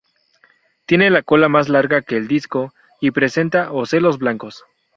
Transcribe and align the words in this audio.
Tiene 0.87 1.11
la 1.11 1.21
cola 1.21 1.47
más 1.47 1.69
larga 1.69 2.01
que 2.01 2.17
el 2.17 2.27
disco 2.27 2.73
y 3.01 3.11
presenta 3.11 3.71
ocelos 3.71 4.17
blancos. 4.17 4.63